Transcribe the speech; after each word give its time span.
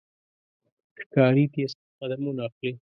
ښکاري 1.01 1.45
تیز 1.53 1.71
قدمونه 1.99 2.41
اخلي. 2.49 2.71